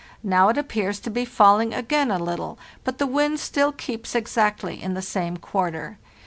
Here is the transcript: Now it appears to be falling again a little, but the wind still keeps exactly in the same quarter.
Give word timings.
Now 0.23 0.49
it 0.49 0.57
appears 0.57 0.99
to 1.01 1.11
be 1.11 1.25
falling 1.25 1.75
again 1.75 2.09
a 2.09 2.17
little, 2.17 2.57
but 2.83 2.97
the 2.97 3.05
wind 3.05 3.39
still 3.39 3.71
keeps 3.71 4.15
exactly 4.15 4.81
in 4.81 4.95
the 4.95 5.01
same 5.03 5.37
quarter. 5.37 5.99